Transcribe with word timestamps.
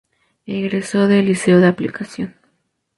Egresó 0.47 1.07
del 1.07 1.27
Liceo 1.27 1.59
de 1.59 1.67
Aplicación. 1.67 2.33